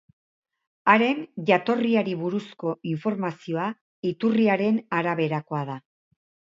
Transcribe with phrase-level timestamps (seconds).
[0.93, 3.69] Haren jatorriari buruzko informazioa
[4.15, 5.83] iturriaren araberakoa da.